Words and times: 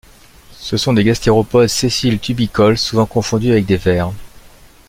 Ce 0.55 0.77
sont 0.77 0.93
des 0.93 1.03
gastéropodes 1.03 1.67
sessiles 1.67 2.17
tubicoles, 2.17 2.79
souvent 2.79 3.05
confondus 3.05 3.51
avec 3.51 3.67
des 3.67 3.77
vers. 3.77 4.11